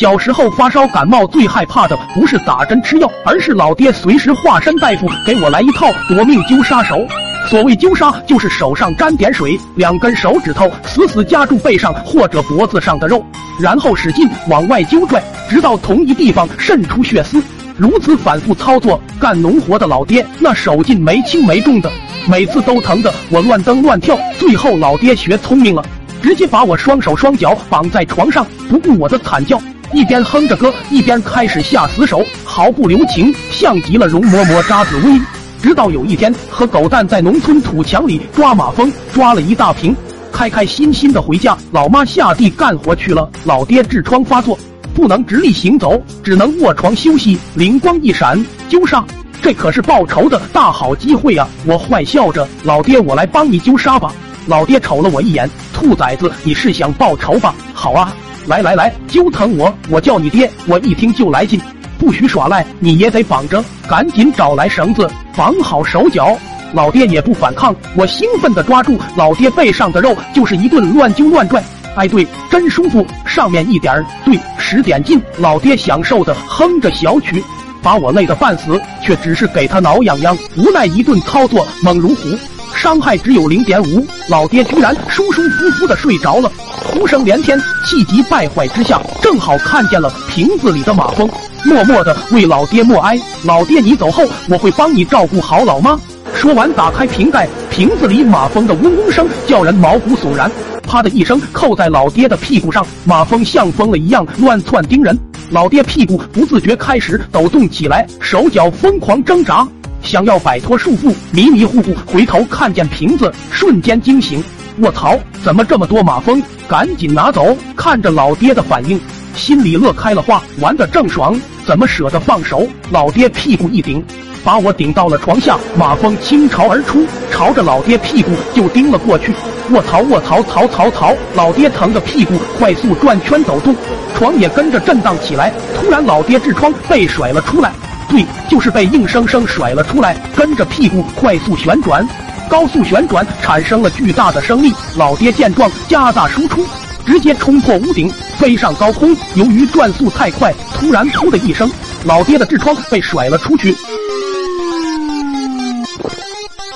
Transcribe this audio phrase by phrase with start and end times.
[0.00, 7.06] 小时候发烧感冒最害怕的不是打针吃药，而是老爹随时化身大夫给我来一套夺命揪痧手。
[7.50, 13.22] 所谓揪痧，就是手上沾点水，两根手指头死死夹住背上或者脖子上的肉，
[13.60, 17.42] 然后使劲往外揪拽，直到同一地方渗出血丝。
[17.76, 21.92] 如此反复操作，干农活的老爹那手劲没轻没重的，
[22.26, 24.18] 每次都疼得我乱蹬乱跳。
[24.38, 25.84] 最后老爹学聪明了，
[26.22, 29.60] 直接把我双手双脚绑在床上，不顾我的惨叫，
[29.92, 35.20] 一边哼着歌，一边开始下死手，毫不留情，像极了容嬷嬷扎紫薇。
[35.60, 39.94] 直到有一天和狗蛋在农村土墙里抓马蜂，抓了一大瓶，
[40.32, 41.58] 开开心心的回家。
[41.72, 44.56] 老妈下地干活去了，老爹痔疮发作。
[44.94, 47.38] 不能直立行走，只能卧床休息。
[47.54, 49.04] 灵光一闪，揪杀，
[49.42, 51.48] 这可是报仇的大好机会啊！
[51.66, 54.12] 我坏笑着，老爹，我来帮你揪杀吧。
[54.50, 57.54] 老爹瞅了我一眼，兔崽子，你是想报仇吧？
[57.72, 58.12] 好啊，
[58.48, 60.50] 来来来，揪疼我，我叫你爹。
[60.66, 61.60] 我一听就来劲，
[62.00, 66.36] 不许耍赖，你也得绑着，赶紧找来绳子绑好手脚。
[66.72, 71.62] 老爹也不反抗，我兴奋地抓住老爹背上的肉，就是一顿乱揪乱拽。
[71.94, 75.22] 哎，对，真舒服，上面一点儿，对，使点劲。
[75.38, 77.40] 老爹享受的哼着小曲，
[77.84, 80.36] 把我累得半死，却只是给他挠痒痒。
[80.56, 82.36] 无奈一顿操作猛如虎，
[82.80, 86.50] 伤害只有零点五，老爹居然舒舒服服的睡着了，
[86.90, 87.60] 哭声连天。
[87.84, 91.28] 气急败坏之下，正好看见了瓶子里的马蜂，
[91.62, 93.20] 默默的为老爹默哀。
[93.44, 96.00] 老爹，你走后，我会帮你照顾好老妈。
[96.34, 100.50] 说完，打开瓶盖，瓶子里马蜂的嗡嗡声叫人毛骨悚然。
[100.82, 105.14] 啪的一声，扣在老爹的屁股上，马蜂像疯了一样乱窜叮人，
[105.50, 109.68] 老爹屁股不自觉开始抖动起来，手脚疯狂挣扎，
[110.02, 114.42] 想要摆脱束缚，迷迷糊糊回头看见瓶子，瞬间惊醒，
[114.78, 116.42] 卧槽，怎么这么多马蜂？
[116.68, 117.56] 赶紧拿走！
[117.76, 119.00] 看着老爹的反应，
[119.34, 122.66] 心里乐开了花，玩的正爽，怎么舍得放手？
[122.90, 124.04] 老爹屁股一顶。
[124.42, 129.34] 把我顶到了床下，马蜂倾巢而出，朝着老爹屁股就叮了过去。
[129.70, 131.14] 卧槽卧槽槽槽槽！
[131.34, 133.76] 老爹疼的屁股快速转圈抖动，
[134.16, 135.52] 床也跟着震荡起来。
[135.76, 137.70] 突然，老爹痔疮被甩了出来，
[138.10, 142.06] 对，就是被硬生生甩了出来，跟着屁股快速旋转，
[142.48, 144.72] 高速旋转产生了巨大的升力。
[144.96, 146.66] 老爹见状，加大输出，
[147.06, 149.16] 直接冲破屋顶，飞上高空。
[149.36, 151.70] 由于转速太快，突然噗的一声，
[152.04, 153.76] 老爹的痔疮被甩了出去。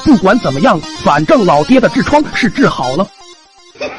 [0.05, 3.05] 不管怎么样，反正老爹的痔疮是治好了。